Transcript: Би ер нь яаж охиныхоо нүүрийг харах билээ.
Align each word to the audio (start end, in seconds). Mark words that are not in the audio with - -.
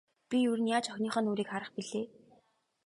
Би 0.29 0.37
ер 0.51 0.59
нь 0.61 0.71
яаж 0.77 0.85
охиныхоо 0.91 1.21
нүүрийг 1.23 1.49
харах 1.51 1.71
билээ. 1.75 2.05